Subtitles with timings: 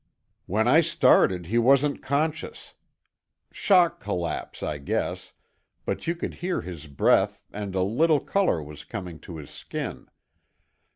[0.47, 2.73] "When I started he wasn't conscious.
[3.51, 5.33] Shock collapse, I guess,
[5.85, 10.07] but you could hear his breath and a little color was coming to his skin.